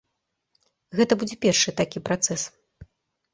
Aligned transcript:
Гэта 0.99 1.17
будзе 1.23 1.37
першы 1.45 1.75
такі 1.83 2.03
працэс. 2.09 2.41